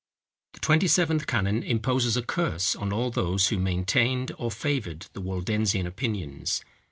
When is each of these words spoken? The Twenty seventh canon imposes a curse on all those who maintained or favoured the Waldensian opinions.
The 0.53 0.59
Twenty 0.59 0.87
seventh 0.87 1.27
canon 1.27 1.61
imposes 1.61 2.17
a 2.17 2.23
curse 2.23 2.75
on 2.75 2.91
all 2.91 3.11
those 3.11 3.49
who 3.49 3.59
maintained 3.59 4.31
or 4.39 4.49
favoured 4.49 5.05
the 5.13 5.21
Waldensian 5.21 5.85
opinions. 5.85 6.63